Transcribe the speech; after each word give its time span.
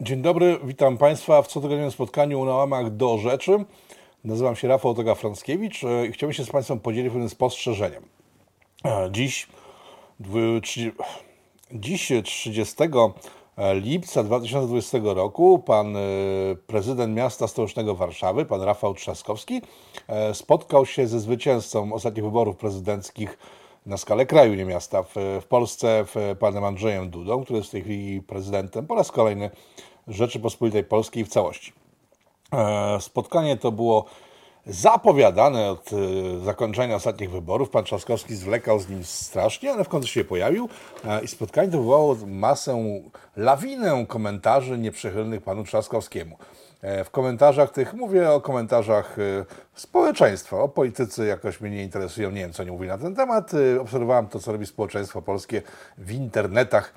Dzień 0.00 0.22
dobry, 0.22 0.58
witam 0.64 0.96
Państwa 0.98 1.42
w 1.42 1.48
cotygodniowym 1.48 1.90
spotkaniu 1.90 2.44
na 2.44 2.54
łamach 2.54 2.96
do 2.96 3.18
rzeczy. 3.18 3.64
Nazywam 4.24 4.56
się 4.56 4.68
Rafał 4.68 4.94
Toga-Franckiewicz 4.94 5.84
e, 5.84 6.06
i 6.06 6.12
chciałbym 6.12 6.34
się 6.34 6.44
z 6.44 6.50
Państwem 6.50 6.80
podzielić 6.80 7.12
pewnym 7.12 7.28
spostrzeżeniem. 7.28 8.02
E, 8.84 9.08
Dziś, 9.12 9.48
dwu- 10.20 10.60
trzy- 10.62 10.92
dziś 11.72 12.12
30 12.24 12.74
lipca 13.74 14.22
2020 14.22 14.98
roku 15.04 15.58
pan 15.58 15.96
e, 15.96 16.00
prezydent 16.66 17.16
miasta 17.16 17.48
stołecznego 17.48 17.94
Warszawy, 17.94 18.44
pan 18.44 18.62
Rafał 18.62 18.94
Trzaskowski, 18.94 19.62
e, 20.08 20.34
spotkał 20.34 20.86
się 20.86 21.06
ze 21.06 21.20
zwycięzcą 21.20 21.92
ostatnich 21.92 22.24
wyborów 22.24 22.56
prezydenckich 22.56 23.38
na 23.86 23.96
skalę 23.96 24.26
kraju, 24.26 24.54
nie 24.54 24.64
miasta, 24.64 25.02
w, 25.02 25.14
w 25.42 25.44
Polsce, 25.44 26.04
w 26.14 26.36
panem 26.38 26.64
Andrzejem 26.64 27.10
Dudą, 27.10 27.44
który 27.44 27.56
jest 27.56 27.68
w 27.68 27.72
tej 27.72 27.82
chwili 27.82 28.22
prezydentem 28.22 28.86
po 28.86 28.94
raz 28.94 29.12
kolejny 29.12 29.50
Rzeczypospolitej 30.08 30.84
Polskiej 30.84 31.24
w 31.24 31.28
całości. 31.28 31.72
E, 32.52 33.00
Spotkanie 33.00 33.56
to 33.56 33.72
było 33.72 34.04
zapowiadane 34.66 35.70
od 35.70 35.90
e, 35.92 36.44
zakończenia 36.44 36.96
ostatnich 36.96 37.30
wyborów. 37.30 37.70
Pan 37.70 37.84
Trzaskowski 37.84 38.34
zwlekał 38.34 38.78
z 38.78 38.88
nim 38.88 39.04
strasznie, 39.04 39.72
ale 39.72 39.84
w 39.84 39.88
końcu 39.88 40.08
się 40.08 40.24
pojawił 40.24 40.68
e, 41.04 41.24
i 41.24 41.28
spotkanie 41.28 41.72
to 41.72 41.78
wywołało 41.78 42.16
masę, 42.26 43.02
lawinę 43.36 44.06
komentarzy 44.08 44.78
nieprzychylnych 44.78 45.42
panu 45.42 45.64
Trzaskowskiemu. 45.64 46.36
E, 46.82 47.04
W 47.04 47.10
komentarzach 47.10 47.70
tych, 47.70 47.94
mówię 47.94 48.30
o 48.30 48.40
komentarzach 48.40 49.18
e, 49.18 49.44
społeczeństwa, 49.74 50.56
o 50.56 50.68
politycy 50.68 51.26
jakoś 51.26 51.60
mnie 51.60 51.70
nie 51.70 51.82
interesują, 51.82 52.30
nie 52.30 52.40
wiem 52.40 52.52
co 52.52 52.64
nie 52.64 52.72
mówi 52.72 52.88
na 52.88 52.98
ten 52.98 53.14
temat. 53.14 53.52
E, 53.54 53.80
Obserwowałem 53.80 54.26
to, 54.28 54.38
co 54.40 54.52
robi 54.52 54.66
społeczeństwo 54.66 55.22
polskie 55.22 55.62
w 55.98 56.10
internetach 56.12 56.94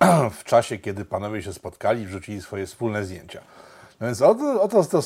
w 0.38 0.44
czasie, 0.44 0.78
kiedy 0.78 1.04
panowie 1.04 1.42
się 1.42 1.52
spotkali 1.52 2.02
i 2.02 2.06
wrzucili 2.06 2.42
swoje 2.42 2.66
wspólne 2.66 3.04
zdjęcia. 3.04 3.40
No 4.00 4.06
więc 4.06 4.22
oto, 4.22 4.62
oto 4.62 4.84
to, 4.84 5.00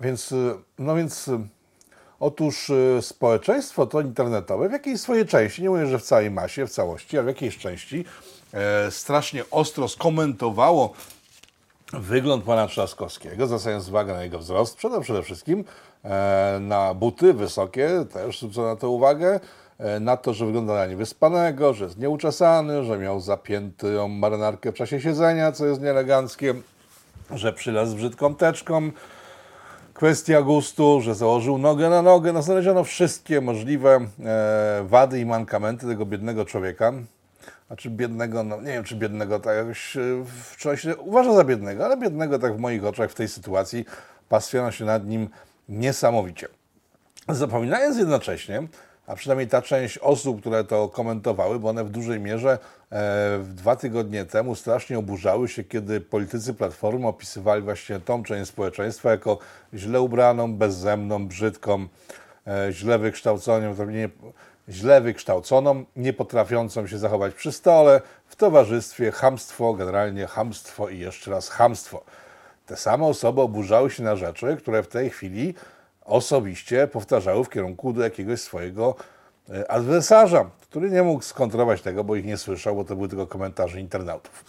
więc, 0.00 0.32
y, 0.32 0.54
no 0.78 0.96
więc 0.96 1.30
otóż 2.20 2.72
społeczeństwo 3.00 3.86
to 3.86 4.00
internetowe 4.00 4.68
w 4.68 4.72
jakiejś 4.72 5.00
swojej 5.00 5.26
części, 5.26 5.62
nie 5.62 5.70
mówię, 5.70 5.86
że 5.86 5.98
w 5.98 6.02
całej 6.02 6.30
masie, 6.30 6.66
w 6.66 6.70
całości, 6.70 7.18
ale 7.18 7.24
w 7.24 7.28
jakiejś 7.28 7.58
części 7.58 8.04
e, 8.54 8.90
strasznie 8.90 9.44
ostro 9.50 9.88
skomentowało 9.88 10.92
wygląd 11.92 12.44
pana 12.44 12.66
Trzaskowskiego, 12.66 13.46
zwracając 13.46 13.88
uwagę 13.88 14.12
na 14.12 14.22
jego 14.22 14.38
wzrost, 14.38 14.76
przede, 14.76 15.00
przede 15.00 15.22
wszystkim 15.22 15.64
e, 16.04 16.58
na 16.60 16.94
buty 16.94 17.34
wysokie, 17.34 17.90
też 18.12 18.38
zwrócono 18.38 18.66
na 18.68 18.76
to 18.76 18.90
uwagę, 18.90 19.40
e, 19.78 20.00
na 20.00 20.16
to, 20.16 20.34
że 20.34 20.46
wygląda 20.46 20.74
na 20.74 20.86
niewyspanego, 20.86 21.74
że 21.74 21.84
jest 21.84 21.98
nieuczesany, 21.98 22.84
że 22.84 22.98
miał 22.98 23.20
zapiętą 23.20 24.08
marynarkę 24.08 24.72
w 24.72 24.74
czasie 24.74 25.00
siedzenia, 25.00 25.52
co 25.52 25.66
jest 25.66 25.82
nieeleganckie, 25.82 26.54
że 27.30 27.52
przylazł 27.52 27.96
brzydką 27.96 28.34
teczką, 28.34 28.90
kwestia 29.94 30.42
gustu, 30.42 31.00
że 31.00 31.14
założył 31.14 31.58
nogę 31.58 31.90
na 31.90 32.02
nogę, 32.02 32.32
no 32.32 32.42
znaleziono 32.42 32.84
wszystkie 32.84 33.40
możliwe 33.40 34.00
e, 34.24 34.84
wady 34.84 35.20
i 35.20 35.26
mankamenty 35.26 35.86
tego 35.86 36.06
biednego 36.06 36.44
człowieka. 36.44 36.92
Znaczy 37.72 37.90
biednego, 37.90 38.44
no 38.44 38.56
nie 38.56 38.72
wiem 38.72 38.84
czy 38.84 38.96
biednego 38.96 39.40
tak 39.40 39.56
jakoś, 39.56 39.96
w- 40.24 40.56
czy 40.56 40.70
on 40.70 40.76
się 40.76 40.96
uważa 40.96 41.32
za 41.32 41.44
biednego, 41.44 41.84
ale 41.84 41.96
biednego 41.96 42.38
tak 42.38 42.56
w 42.56 42.58
moich 42.58 42.84
oczach 42.84 43.10
w 43.10 43.14
tej 43.14 43.28
sytuacji 43.28 43.84
pastwiono 44.28 44.70
się 44.70 44.84
nad 44.84 45.06
nim 45.06 45.28
niesamowicie. 45.68 46.48
Zapominając 47.28 47.98
jednocześnie, 47.98 48.62
a 49.06 49.14
przynajmniej 49.14 49.48
ta 49.48 49.62
część 49.62 49.98
osób, 49.98 50.40
które 50.40 50.64
to 50.64 50.88
komentowały, 50.88 51.58
bo 51.58 51.68
one 51.68 51.84
w 51.84 51.90
dużej 51.90 52.20
mierze 52.20 52.58
e, 52.92 53.38
dwa 53.54 53.76
tygodnie 53.76 54.24
temu 54.24 54.54
strasznie 54.54 54.98
oburzały 54.98 55.48
się, 55.48 55.64
kiedy 55.64 56.00
politycy 56.00 56.54
Platformy 56.54 57.06
opisywali 57.06 57.62
właśnie 57.62 58.00
tą 58.00 58.22
część 58.22 58.50
społeczeństwa 58.50 59.10
jako 59.10 59.38
źle 59.74 60.00
ubraną, 60.00 60.54
bezzemną, 60.54 61.28
brzydką, 61.28 61.86
e, 62.46 62.72
źle 62.72 62.98
wykształconą, 62.98 63.76
to 63.76 63.84
nie, 63.84 64.08
źle 64.68 65.00
wykształconą, 65.00 65.84
nie 65.96 66.12
potrafiącą 66.12 66.86
się 66.86 66.98
zachować 66.98 67.34
przy 67.34 67.52
stole, 67.52 68.00
w 68.26 68.36
towarzystwie, 68.36 69.12
hamstwo, 69.12 69.74
generalnie 69.74 70.26
hamstwo 70.26 70.88
i 70.88 70.98
jeszcze 70.98 71.30
raz 71.30 71.48
hamstwo. 71.48 72.04
Te 72.66 72.76
same 72.76 73.06
osoby 73.06 73.40
oburzały 73.40 73.90
się 73.90 74.02
na 74.02 74.16
rzeczy, 74.16 74.56
które 74.56 74.82
w 74.82 74.88
tej 74.88 75.10
chwili 75.10 75.54
osobiście 76.04 76.86
powtarzały 76.86 77.44
w 77.44 77.50
kierunku 77.50 77.92
do 77.92 78.02
jakiegoś 78.02 78.40
swojego 78.40 78.94
e, 79.50 79.70
adwersarza, 79.70 80.50
który 80.60 80.90
nie 80.90 81.02
mógł 81.02 81.22
skontrolować 81.22 81.82
tego, 81.82 82.04
bo 82.04 82.16
ich 82.16 82.24
nie 82.24 82.36
słyszał, 82.36 82.76
bo 82.76 82.84
to 82.84 82.96
były 82.96 83.08
tylko 83.08 83.26
komentarze 83.26 83.80
internautów. 83.80 84.44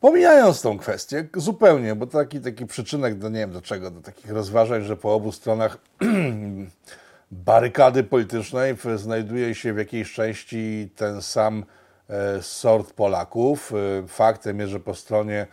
Pomijając 0.00 0.62
tą 0.62 0.78
kwestię 0.78 1.28
zupełnie, 1.34 1.94
bo 1.94 2.06
taki, 2.06 2.40
taki 2.40 2.66
przyczynek 2.66 3.18
do 3.18 3.28
nie 3.28 3.38
wiem 3.38 3.52
do 3.52 3.62
czego, 3.62 3.90
do 3.90 4.00
takich 4.00 4.30
rozważań, 4.30 4.82
że 4.82 4.96
po 4.96 5.14
obu 5.14 5.32
stronach 5.32 5.78
barykady 7.30 8.04
politycznej 8.04 8.76
znajduje 8.96 9.54
się 9.54 9.72
w 9.72 9.78
jakiejś 9.78 10.12
części 10.12 10.90
ten 10.96 11.22
sam 11.22 11.64
e, 12.08 12.42
sort 12.42 12.92
Polaków. 12.92 13.72
E, 14.04 14.08
Faktem 14.08 14.60
jest, 14.60 14.72
że 14.72 14.80
po 14.80 14.94
stronie 14.94 15.46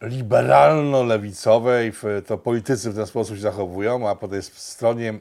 liberalno-lewicowej 0.00 1.92
to 2.26 2.38
politycy 2.38 2.90
w 2.90 2.94
ten 2.96 3.06
sposób 3.06 3.36
się 3.36 3.42
zachowują, 3.42 4.08
a 4.08 4.16
po 4.16 4.28
tej 4.28 4.42
stronie 4.42 5.14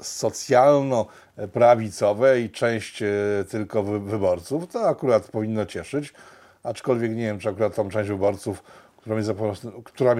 socjalno-prawicowej 0.00 2.50
część 2.50 3.02
e, 3.02 3.08
tylko 3.50 3.82
wy- 3.82 4.00
wyborców, 4.00 4.72
to 4.72 4.88
akurat 4.88 5.30
powinno 5.30 5.66
cieszyć, 5.66 6.14
aczkolwiek 6.62 7.10
nie 7.10 7.22
wiem, 7.22 7.38
czy 7.38 7.48
akurat 7.48 7.74
tą 7.74 7.88
część 7.88 8.10
wyborców, 8.10 8.62
która 8.96 9.16
zapo- 9.16 9.82
która 9.84 10.14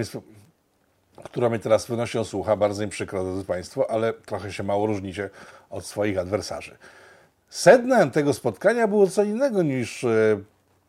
która 1.23 1.49
mnie 1.49 1.59
teraz 1.59 1.85
wynosi 1.87 2.25
słucha, 2.25 2.55
bardzo 2.55 2.83
mi 2.83 2.89
przykro, 2.89 3.23
drodzy 3.23 3.45
Państwo, 3.45 3.91
ale 3.91 4.13
trochę 4.13 4.53
się 4.53 4.63
mało 4.63 4.85
różnicie 4.85 5.29
od 5.69 5.85
swoich 5.85 6.17
adwersarzy. 6.17 6.77
Sednem 7.49 8.11
tego 8.11 8.33
spotkania 8.33 8.87
było 8.87 9.07
co 9.07 9.23
innego 9.23 9.63
niż 9.63 10.03
e, 10.03 10.39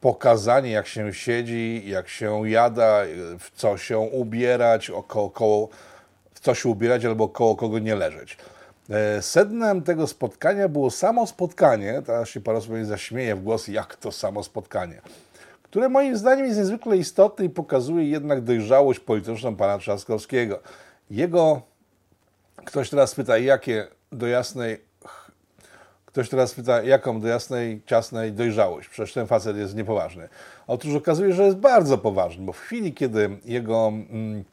pokazanie, 0.00 0.70
jak 0.70 0.86
się 0.86 1.14
siedzi, 1.14 1.82
jak 1.86 2.08
się 2.08 2.48
jada, 2.48 3.02
e, 3.02 3.06
w 3.38 3.50
co 3.54 3.76
się 3.76 3.98
ubierać, 3.98 4.90
około, 4.90 5.30
koło, 5.30 5.68
w 6.34 6.40
co 6.40 6.54
się 6.54 6.68
ubierać 6.68 7.04
albo 7.04 7.28
koło 7.28 7.56
kogo 7.56 7.78
nie 7.78 7.94
leżeć. 7.94 8.36
E, 8.90 9.22
Sednem 9.22 9.82
tego 9.82 10.06
spotkania 10.06 10.68
było 10.68 10.90
samo 10.90 11.26
spotkanie, 11.26 12.02
teraz 12.06 12.28
się 12.28 12.40
osób 12.44 12.70
mnie 12.72 12.84
zaśmieje 12.84 13.34
w 13.34 13.42
głos, 13.42 13.68
jak 13.68 13.96
to 13.96 14.12
samo 14.12 14.42
spotkanie, 14.42 15.00
które 15.70 15.88
moim 15.88 16.16
zdaniem 16.16 16.46
jest 16.46 16.58
niezwykle 16.58 16.96
istotne 16.96 17.44
i 17.44 17.50
pokazuje 17.50 18.04
jednak 18.04 18.40
dojrzałość 18.40 19.00
polityczną 19.00 19.56
pana 19.56 19.78
Trzaskowskiego. 19.78 20.60
Jego, 21.10 21.62
ktoś 22.64 22.90
teraz 22.90 23.14
pyta, 23.14 23.38
jakie 23.38 23.88
do 24.12 24.26
jasnej 24.26 24.88
Ktoś 26.18 26.28
teraz 26.28 26.54
pyta, 26.54 26.82
jaką 26.82 27.20
do 27.20 27.28
jasnej, 27.28 27.82
ciasnej 27.86 28.32
dojrzałość? 28.32 28.88
Przecież 28.88 29.12
ten 29.12 29.26
facet 29.26 29.56
jest 29.56 29.74
niepoważny. 29.74 30.28
Otóż 30.66 30.94
okazuje 30.94 31.30
się, 31.30 31.36
że 31.36 31.44
jest 31.44 31.56
bardzo 31.56 31.98
poważny, 31.98 32.44
bo 32.44 32.52
w 32.52 32.58
chwili, 32.58 32.94
kiedy 32.94 33.38
jego 33.44 33.88
mm, 33.88 34.44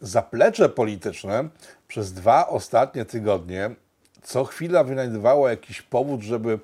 zaplecze 0.00 0.68
polityczne 0.68 1.48
przez 1.88 2.12
dwa 2.12 2.48
ostatnie 2.48 3.04
tygodnie 3.04 3.70
co 4.22 4.44
chwila 4.44 4.84
wynajdowało 4.84 5.48
jakiś 5.48 5.82
powód, 5.82 6.22
żeby 6.22 6.58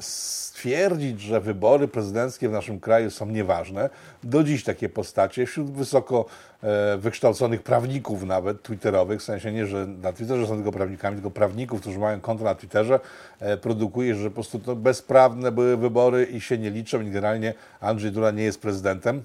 stwierdzić, 0.00 1.20
że 1.20 1.40
wybory 1.40 1.88
prezydenckie 1.88 2.48
w 2.48 2.52
naszym 2.52 2.80
kraju 2.80 3.10
są 3.10 3.26
nieważne. 3.26 3.90
Do 4.24 4.44
dziś 4.44 4.64
takie 4.64 4.88
postacie 4.88 5.46
wśród 5.46 5.70
wysoko 5.70 6.24
e, 6.62 6.96
wykształconych 6.96 7.62
prawników 7.62 8.22
nawet 8.22 8.62
twitterowych, 8.62 9.20
w 9.20 9.24
sensie 9.24 9.52
nie, 9.52 9.66
że 9.66 9.86
na 9.86 10.12
Twitterze 10.12 10.46
są 10.46 10.54
tylko 10.54 10.72
prawnikami, 10.72 11.16
tylko 11.16 11.30
prawników, 11.30 11.80
którzy 11.80 11.98
mają 11.98 12.20
konto 12.20 12.44
na 12.44 12.54
Twitterze, 12.54 13.00
e, 13.40 13.56
produkuje, 13.56 14.14
że 14.14 14.30
po 14.30 14.34
prostu 14.34 14.58
to 14.58 14.76
bezprawne 14.76 15.52
były 15.52 15.76
wybory 15.76 16.24
i 16.24 16.40
się 16.40 16.58
nie 16.58 16.70
liczą 16.70 17.04
generalnie 17.04 17.54
Andrzej 17.80 18.12
Duda 18.12 18.30
nie 18.30 18.42
jest 18.42 18.60
prezydentem. 18.60 19.22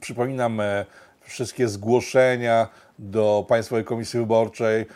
Przypominam 0.00 0.60
e, 0.60 0.86
wszystkie 1.20 1.68
zgłoszenia 1.68 2.68
do 2.98 3.44
Państwowej 3.48 3.84
Komisji 3.84 4.20
Wyborczej 4.20 4.86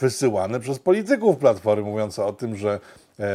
wysyłane 0.00 0.60
przez 0.60 0.78
polityków 0.78 1.36
Platformy, 1.36 1.82
mówiące 1.82 2.24
o 2.24 2.32
tym, 2.32 2.56
że 2.56 2.80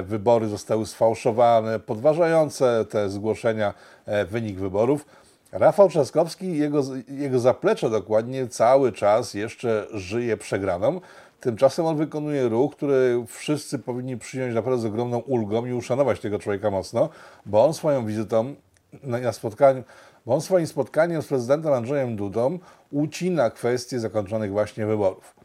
wybory 0.03 0.47
zostały 0.47 0.85
sfałszowane, 0.85 1.79
podważające 1.79 2.85
te 2.89 3.09
zgłoszenia 3.09 3.73
e, 4.05 4.25
wynik 4.25 4.59
wyborów. 4.59 5.05
Rafał 5.51 5.89
Trzaskowski 5.89 6.57
jego, 6.57 6.83
jego 7.07 7.39
zaplecze 7.39 7.89
dokładnie 7.89 8.47
cały 8.47 8.91
czas 8.91 9.33
jeszcze 9.33 9.87
żyje 9.93 10.37
przegraną. 10.37 11.01
Tymczasem 11.39 11.85
on 11.85 11.97
wykonuje 11.97 12.49
ruch, 12.49 12.75
który 12.75 13.23
wszyscy 13.27 13.79
powinni 13.79 14.17
przyjąć 14.17 14.55
naprawdę 14.55 14.81
z 14.81 14.85
ogromną 14.85 15.19
ulgą 15.19 15.65
i 15.65 15.73
uszanować 15.73 16.19
tego 16.19 16.39
człowieka 16.39 16.71
mocno, 16.71 17.09
bo 17.45 17.65
on 17.65 17.73
swoją 17.73 18.05
wizytą 18.05 18.55
na, 19.03 19.33
spotkaniu, 19.33 19.83
bo 20.25 20.33
on 20.33 20.41
swoim 20.41 20.67
spotkaniem 20.67 21.21
z 21.21 21.27
prezydentem 21.27 21.73
Andrzejem 21.73 22.15
Dudą 22.15 22.59
ucina 22.91 23.49
kwestię 23.49 23.99
zakończonych 23.99 24.51
właśnie 24.51 24.85
wyborów. 24.85 25.35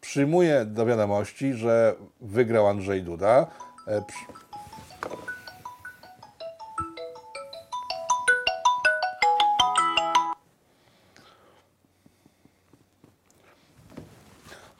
Przyjmuje 0.00 0.64
do 0.64 0.86
wiadomości, 0.86 1.54
że 1.54 1.94
wygrał 2.20 2.66
Andrzej 2.66 3.02
Duda, 3.02 3.46
E, 3.46 3.67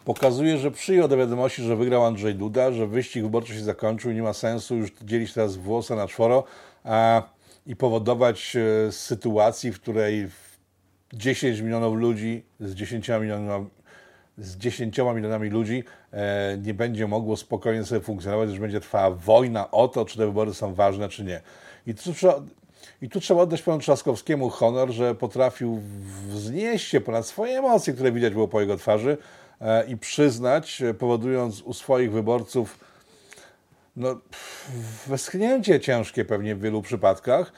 pokazuje, 0.09 0.59
że 0.59 0.71
przyjął 0.71 1.09
do 1.09 1.17
wiadomości, 1.17 1.63
że 1.63 1.77
wygrał 1.77 2.05
Andrzej 2.05 2.35
Duda, 2.35 2.73
że 2.73 2.87
wyścig 2.87 3.23
wyborczy 3.23 3.55
się 3.55 3.61
zakończył, 3.61 4.13
nie 4.13 4.23
ma 4.23 4.33
sensu 4.33 4.77
już 4.77 4.91
dzielić 5.03 5.33
teraz 5.33 5.57
włosa 5.57 5.97
na 5.97 6.09
czworo 6.09 6.45
a, 6.85 7.23
i 7.67 7.77
powodować 7.77 8.57
e, 8.57 8.93
sytuacji, 8.93 9.73
w 9.73 9.81
której 9.81 10.29
10 11.13 11.61
milionów 11.61 11.97
ludzi 11.97 12.43
z 12.61 12.75
10 12.75 13.09
milionami, 13.09 13.67
z 14.39 14.57
10 14.57 14.99
milionami 15.15 15.51
ludzi 15.51 15.85
e, 16.13 16.59
nie 16.63 16.75
będzie 16.75 17.07
mogło 17.07 17.37
spokojnie 17.37 17.85
sobie 17.85 18.01
funkcjonować, 18.01 18.51
że 18.51 18.61
będzie 18.61 18.81
trwała 18.81 19.11
wojna 19.11 19.71
o 19.71 19.89
to, 19.89 20.05
czy 20.05 20.19
te 20.19 20.27
wybory 20.27 20.55
są 20.55 20.75
ważne, 20.75 21.09
czy 21.09 21.25
nie. 21.25 21.41
I 21.87 21.95
tu 21.95 22.15
trzeba, 22.15 22.43
i 23.03 23.09
tu 23.09 23.21
trzeba 23.21 23.43
oddać 23.43 23.63
panu 23.63 23.79
Trzaskowskiemu 23.79 24.51
honor, 24.51 24.91
że 24.91 25.15
potrafił 25.15 25.81
wznieść 26.29 26.89
się 26.89 27.01
ponad 27.01 27.27
swoje 27.27 27.59
emocje, 27.59 27.95
które 27.95 28.13
widać 28.13 28.33
było 28.33 28.49
po 28.49 28.61
jego 28.61 28.77
twarzy 28.77 29.17
e, 29.61 29.87
i 29.87 29.97
przyznać, 29.97 30.83
e, 30.83 30.95
powodując 30.95 31.63
u 31.63 31.73
swoich 31.73 32.13
wyborców 32.13 32.79
no, 33.97 34.19
westchnięcie 35.07 35.81
ciężkie 35.81 36.25
pewnie 36.25 36.55
w 36.55 36.61
wielu 36.61 36.83
przypadkach, 36.83 37.53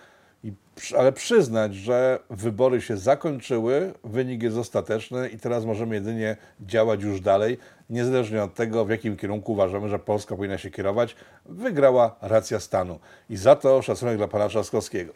ale 0.98 1.12
przyznać, 1.12 1.74
że 1.74 2.18
wybory 2.30 2.80
się 2.80 2.96
zakończyły, 2.96 3.94
wynik 4.04 4.42
jest 4.42 4.56
ostateczny 4.56 5.28
i 5.28 5.38
teraz 5.38 5.64
możemy 5.64 5.94
jedynie 5.94 6.36
działać 6.60 7.02
już 7.02 7.20
dalej, 7.20 7.58
niezależnie 7.90 8.42
od 8.42 8.54
tego, 8.54 8.84
w 8.84 8.90
jakim 8.90 9.16
kierunku 9.16 9.52
uważamy, 9.52 9.88
że 9.88 9.98
Polska 9.98 10.36
powinna 10.36 10.58
się 10.58 10.70
kierować, 10.70 11.16
wygrała 11.46 12.16
racja 12.20 12.60
stanu. 12.60 12.98
I 13.30 13.36
za 13.36 13.56
to 13.56 13.82
szacunek 13.82 14.16
dla 14.16 14.28
pana 14.28 14.48
Trzaskowskiego. 14.48 15.12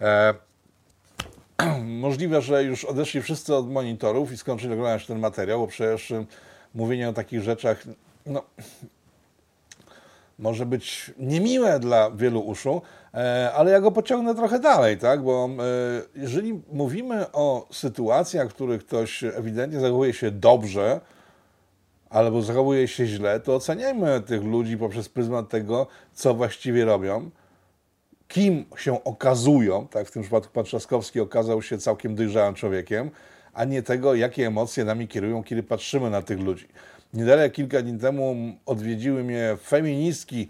E, 0.00 0.34
możliwe, 1.84 2.42
że 2.42 2.64
już 2.64 2.84
odeszli 2.84 3.22
wszyscy 3.22 3.54
od 3.54 3.70
monitorów 3.70 4.32
i 4.32 4.36
skończyli 4.36 4.72
oglądać 4.72 5.06
ten 5.06 5.18
materiał, 5.18 5.60
bo 5.60 5.66
przecież 5.66 6.10
y, 6.10 6.26
mówienie 6.74 7.08
o 7.08 7.12
takich 7.12 7.42
rzeczach, 7.42 7.84
no, 8.26 8.42
może 10.40 10.66
być 10.66 11.10
niemiłe 11.18 11.80
dla 11.80 12.10
wielu 12.10 12.40
uszu, 12.40 12.82
e, 13.14 13.52
ale 13.54 13.70
ja 13.70 13.80
go 13.80 13.92
pociągnę 13.92 14.34
trochę 14.34 14.58
dalej, 14.58 14.98
tak? 14.98 15.22
Bo 15.22 15.48
e, 15.48 15.58
jeżeli 16.14 16.62
mówimy 16.72 17.32
o 17.32 17.66
sytuacjach, 17.72 18.48
w 18.48 18.54
których 18.54 18.86
ktoś 18.86 19.24
ewidentnie 19.24 19.80
zachowuje 19.80 20.12
się 20.12 20.30
dobrze, 20.30 21.00
albo 22.10 22.42
zachowuje 22.42 22.88
się 22.88 23.06
źle, 23.06 23.40
to 23.40 23.54
oceniajmy 23.54 24.20
tych 24.20 24.44
ludzi 24.44 24.76
poprzez 24.76 25.08
pryzmat 25.08 25.48
tego, 25.48 25.86
co 26.12 26.34
właściwie 26.34 26.84
robią, 26.84 27.30
kim 28.28 28.64
się 28.76 29.04
okazują, 29.04 29.88
tak 29.88 30.08
w 30.08 30.10
tym 30.10 30.22
przypadku 30.22 30.52
pan 30.52 30.64
Trzaskowski 30.64 31.20
okazał 31.20 31.62
się 31.62 31.78
całkiem 31.78 32.14
dojrzałym 32.14 32.54
człowiekiem, 32.54 33.10
a 33.52 33.64
nie 33.64 33.82
tego, 33.82 34.14
jakie 34.14 34.46
emocje 34.46 34.84
nami 34.84 35.08
kierują, 35.08 35.42
kiedy 35.42 35.62
patrzymy 35.62 36.10
na 36.10 36.22
tych 36.22 36.40
ludzi. 36.40 36.68
Niedaleko 37.14 37.54
kilka 37.54 37.82
dni 37.82 37.98
temu 37.98 38.36
odwiedziły 38.66 39.24
mnie 39.24 39.56
feministki 39.62 40.48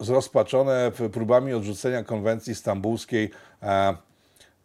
zrozpaczone 0.00 0.92
próbami 1.12 1.52
odrzucenia 1.52 2.04
konwencji 2.04 2.54
stambulskiej 2.54 3.30
e, 3.62 3.94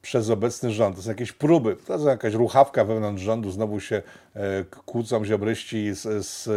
przez 0.02 0.30
obecny 0.30 0.72
rząd. 0.72 0.96
To 0.96 1.02
są 1.02 1.10
jakieś 1.10 1.32
próby, 1.32 1.76
to 1.76 1.94
jest 1.94 2.06
jakaś 2.06 2.34
ruchawka 2.34 2.86
wewnątrz 2.86 3.24
rządu, 3.24 3.52
znowu 3.52 3.80
się 3.80 4.02
e, 4.36 4.64
kłócą 4.64 5.26
ziobryści 5.26 5.94
z, 5.96 6.26
z 6.26 6.50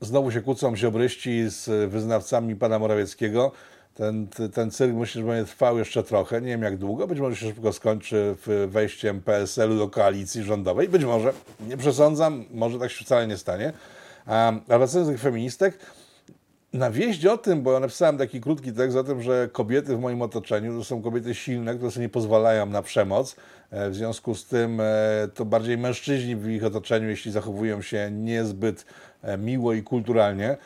znowu 0.00 0.30
się 0.30 0.40
kłócą 0.40 0.76
ziobryści 0.76 1.44
z 1.48 1.90
wyznawcami 1.90 2.56
pana 2.56 2.78
Morawieckiego. 2.78 3.52
Ten, 3.94 4.28
ten 4.54 4.70
cyrk 4.70 4.94
myślę, 4.94 5.22
że 5.22 5.28
będzie 5.28 5.44
trwał 5.52 5.78
jeszcze 5.78 6.02
trochę, 6.02 6.40
nie 6.40 6.48
wiem 6.48 6.62
jak 6.62 6.76
długo, 6.76 7.06
być 7.06 7.20
może 7.20 7.36
się 7.36 7.46
szybko 7.46 7.72
skończy 7.72 8.36
wejściem 8.68 9.20
PSL-u 9.20 9.78
do 9.78 9.88
koalicji 9.88 10.42
rządowej, 10.42 10.88
być 10.88 11.04
może, 11.04 11.32
nie 11.68 11.76
przesądzam, 11.76 12.44
może 12.50 12.78
tak 12.78 12.90
się 12.90 13.04
wcale 13.04 13.26
nie 13.26 13.36
stanie. 13.36 13.72
A, 14.26 14.52
wracając 14.68 15.08
do 15.08 15.12
tych 15.12 15.22
feministek, 15.22 15.78
na 16.72 16.90
wieść 16.90 17.26
o 17.26 17.38
tym, 17.38 17.62
bo 17.62 17.72
ja 17.72 17.80
napisałem 17.80 18.18
taki 18.18 18.40
krótki 18.40 18.72
tekst 18.72 18.96
o 18.96 19.04
tym, 19.04 19.22
że 19.22 19.48
kobiety 19.52 19.96
w 19.96 20.00
moim 20.00 20.22
otoczeniu 20.22 20.78
to 20.78 20.84
są 20.84 21.02
kobiety 21.02 21.34
silne, 21.34 21.74
które 21.74 21.90
sobie 21.90 22.06
nie 22.06 22.08
pozwalają 22.08 22.66
na 22.66 22.82
przemoc. 22.82 23.36
E, 23.70 23.90
W 23.90 23.94
związku 23.94 24.34
z 24.34 24.46
tym 24.46 24.80
e, 24.80 24.84
to 25.34 25.44
bardziej 25.44 25.78
mężczyźni 25.78 26.36
w 26.36 26.48
ich 26.48 26.64
otoczeniu, 26.64 27.08
jeśli 27.08 27.32
zachowują 27.32 27.82
się 27.82 28.10
niezbyt 28.12 28.86
e, 29.22 29.38
miło 29.38 29.72
i 29.72 29.82
kulturalnie, 29.82 30.56